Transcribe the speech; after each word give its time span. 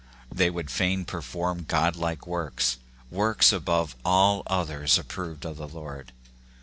"They 0.33 0.49
would 0.49 0.71
fain 0.71 1.05
perform 1.05 1.65
godlike 1.65 2.25
works, 2.25 2.77
works 3.11 3.51
above 3.53 3.95
all 4.03 4.41
others 4.47 4.97
ap 4.97 5.09
proved 5.09 5.45
of 5.45 5.57
the 5.57 5.67
Lord. 5.67 6.11